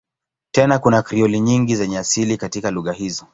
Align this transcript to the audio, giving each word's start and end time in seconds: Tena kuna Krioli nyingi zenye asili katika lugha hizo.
Tena 0.51 0.79
kuna 0.79 1.01
Krioli 1.03 1.39
nyingi 1.39 1.75
zenye 1.75 1.97
asili 1.97 2.37
katika 2.37 2.71
lugha 2.71 2.91
hizo. 2.93 3.25